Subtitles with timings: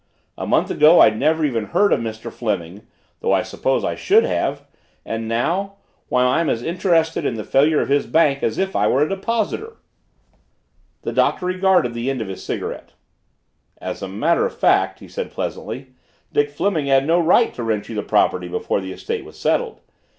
[0.35, 2.33] A month ago I'd never even heard of Mr.
[2.33, 2.87] Fleming
[3.19, 4.65] though I suppose I should have
[5.05, 5.75] and now
[6.09, 9.07] why, I'm as interested in the failure of his bank as if I were a
[9.09, 9.75] depositor!"
[11.03, 12.93] The Doctor regarded the end of his cigarette.
[13.77, 15.89] "As a matter of fact," he said pleasantly,
[16.33, 19.81] "Dick Fleming had no right to rent you the property before the estate was settled.